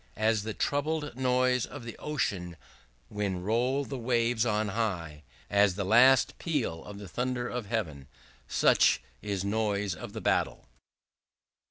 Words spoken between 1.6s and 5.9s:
of the ocean when roll the waves on high; as the